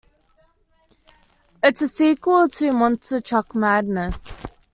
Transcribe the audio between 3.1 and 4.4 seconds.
Truck Madness".